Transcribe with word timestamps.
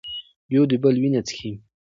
یو 0.53 0.63
د 0.69 0.73
بل 0.83 0.95
وینې 1.01 1.21
څښي. 1.27 1.51